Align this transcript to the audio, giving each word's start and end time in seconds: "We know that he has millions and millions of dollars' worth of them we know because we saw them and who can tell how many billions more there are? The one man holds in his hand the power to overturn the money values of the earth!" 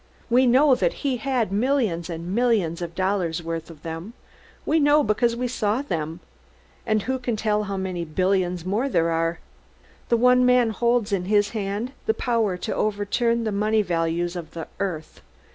"We 0.31 0.47
know 0.47 0.73
that 0.73 0.93
he 1.05 1.17
has 1.17 1.51
millions 1.51 2.09
and 2.09 2.33
millions 2.33 2.81
of 2.81 2.95
dollars' 2.95 3.43
worth 3.43 3.69
of 3.69 3.83
them 3.83 4.13
we 4.65 4.79
know 4.79 5.03
because 5.03 5.35
we 5.35 5.47
saw 5.47 5.83
them 5.83 6.21
and 6.87 7.03
who 7.03 7.19
can 7.19 7.35
tell 7.35 7.65
how 7.65 7.77
many 7.77 8.03
billions 8.03 8.65
more 8.65 8.89
there 8.89 9.11
are? 9.11 9.37
The 10.09 10.17
one 10.17 10.43
man 10.43 10.71
holds 10.71 11.11
in 11.11 11.25
his 11.25 11.49
hand 11.49 11.91
the 12.07 12.15
power 12.15 12.57
to 12.57 12.73
overturn 12.73 13.43
the 13.43 13.51
money 13.51 13.83
values 13.83 14.35
of 14.35 14.55
the 14.55 14.67
earth!" 14.79 15.21